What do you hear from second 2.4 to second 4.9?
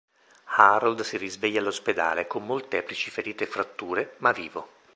molteplici ferite e fratture, ma vivo.